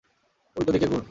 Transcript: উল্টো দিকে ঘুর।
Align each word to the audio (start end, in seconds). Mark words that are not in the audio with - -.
উল্টো 0.55 0.71
দিকে 0.71 0.87
ঘুর। 0.87 0.99